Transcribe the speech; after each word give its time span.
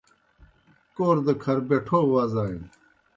کور 0.95 1.17
دہ 1.25 1.33
کھر 1.41 1.57
بیٹَھو 1.67 1.99
وزانیْ۔ 2.13 2.67